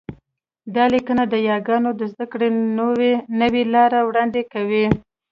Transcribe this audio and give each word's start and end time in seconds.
دا 0.75 0.83
لیکنه 0.93 1.23
د 1.29 1.35
یاګانو 1.51 1.89
د 1.99 2.01
زده 2.11 2.25
کړې 2.31 2.49
نوې 3.41 3.61
لار 3.73 3.91
وړاندې 4.07 4.41
کوي 4.53 4.85